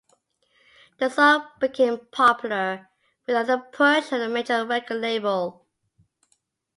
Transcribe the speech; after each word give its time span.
The 0.97 1.09
song 1.11 1.45
became 1.59 1.99
popular 2.11 2.89
without 3.27 3.45
the 3.45 3.59
push 3.59 4.11
of 4.11 4.19
a 4.21 4.29
major 4.29 4.65
record 4.65 4.95
label. 4.95 5.67